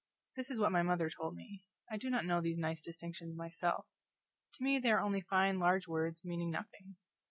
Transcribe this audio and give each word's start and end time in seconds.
This 0.35 0.49
is 0.49 0.57
what 0.59 0.71
my 0.71 0.81
mother 0.81 1.11
told 1.11 1.35
me, 1.35 1.63
I 1.91 1.97
do 1.97 2.09
not 2.09 2.25
know 2.25 2.41
these 2.41 2.57
nice 2.57 2.81
distinctions 2.81 3.37
myself. 3.37 3.85
To 4.53 4.63
me 4.63 4.79
they 4.79 4.89
are 4.89 4.99
only 4.99 5.21
fine 5.21 5.59
large 5.59 5.87
words 5.87 6.25
meaning 6.25 6.49
nothing. 6.49 6.95